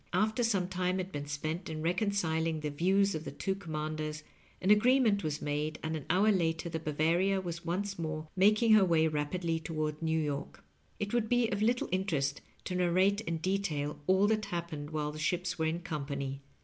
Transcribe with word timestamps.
After 0.13 0.43
some 0.43 0.67
time 0.67 0.97
had 0.97 1.11
been 1.11 1.27
spent 1.27 1.69
in 1.69 1.83
reconciling 1.83 2.61
the 2.61 2.71
views 2.71 3.13
of 3.13 3.23
the 3.23 3.29
two 3.31 3.53
command 3.53 4.01
ers, 4.01 4.23
an 4.59 4.71
agreement 4.71 5.23
was 5.23 5.43
made, 5.43 5.77
and 5.83 5.95
an 5.95 6.05
honr 6.09 6.35
later 6.35 6.69
the 6.69 6.79
Ba^oaria 6.79 7.43
was 7.43 7.63
once 7.65 7.99
more 7.99 8.27
making 8.35 8.71
Jier 8.71 8.83
way 8.87 9.07
rapidly 9.07 9.59
toward 9.59 10.01
New 10.01 10.19
York. 10.19 10.63
It 10.99 11.13
would 11.13 11.29
be 11.29 11.49
of 11.51 11.61
little 11.61 11.87
interest 11.91 12.41
to 12.63 12.73
narrate 12.73 13.21
in 13.21 13.37
detail 13.37 13.99
all 14.07 14.25
that 14.25 14.45
happened 14.45 14.89
while 14.89 15.11
the 15.11 15.19
ships 15.19 15.59
were 15.59 15.65
in 15.67 15.81
company. 15.81 16.41